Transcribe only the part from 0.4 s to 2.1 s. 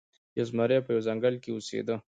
زمری په یوه ځنګل کې اوسیده.